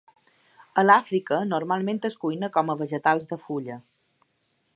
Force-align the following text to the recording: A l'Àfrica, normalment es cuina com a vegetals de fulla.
A 0.81 0.83
l'Àfrica, 0.85 1.41
normalment 1.51 2.01
es 2.11 2.17
cuina 2.25 2.51
com 2.59 2.73
a 2.75 2.79
vegetals 2.83 3.31
de 3.35 3.41
fulla. 3.45 3.79